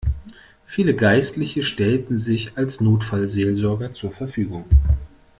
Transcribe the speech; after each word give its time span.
Viele 0.65 0.95
Geistliche 0.95 1.61
stellten 1.61 2.17
sich 2.17 2.57
als 2.57 2.81
Notfallseelsorger 2.81 3.93
zur 3.93 4.11
Verfügung. 4.11 4.65